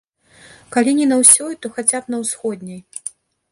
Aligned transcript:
Калі 0.75 0.91
не 0.99 1.05
на 1.11 1.19
ўсёй, 1.19 1.53
то 1.65 1.71
хаця 1.77 1.99
б 2.05 2.17
на 2.17 2.23
ўсходняй. 2.25 2.81